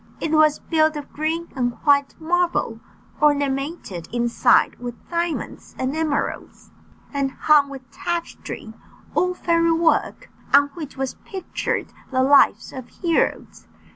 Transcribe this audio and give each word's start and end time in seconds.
It 0.19 0.31
was 0.31 0.57
built 0.57 0.95
of 0.95 1.13
green 1.13 1.49
and 1.55 1.73
white 1.83 2.19
marble, 2.19 2.79
ornamented 3.21 4.09
inside 4.11 4.79
with 4.79 4.95
diamonds 5.11 5.75
and 5.77 5.95
emeralds, 5.95 6.71
and 7.13 7.29
hung 7.33 7.69
with 7.69 7.87
tapestry 7.91 8.73
all 9.13 9.35
fairy 9.35 9.71
work 9.71 10.31
on 10.55 10.69
which 10.69 10.97
was 10.97 11.17
pictured 11.23 11.93
the 12.09 12.23
lives 12.23 12.73
of 12.73 12.87
heroes. 12.89 13.67